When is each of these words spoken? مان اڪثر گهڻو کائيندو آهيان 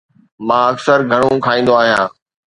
مان 0.47 0.61
اڪثر 0.71 0.99
گهڻو 1.11 1.31
کائيندو 1.45 1.73
آهيان 1.81 2.09